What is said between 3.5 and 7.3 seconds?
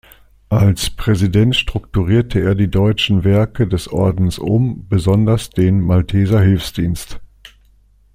des Ordens um, besonders den Malteser Hilfsdienst.